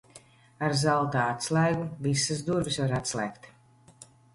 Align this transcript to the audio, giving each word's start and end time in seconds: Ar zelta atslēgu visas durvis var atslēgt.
Ar 0.67 0.73
zelta 0.83 1.27
atslēgu 1.35 1.87
visas 2.09 2.43
durvis 2.51 2.85
var 2.87 2.99
atslēgt. 3.03 3.51